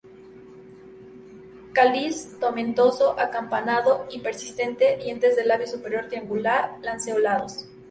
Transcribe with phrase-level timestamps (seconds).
[1.75, 7.67] Cáliz tomentoso, acampanado y persistente; dientes del labio superior triangular-lanceolados.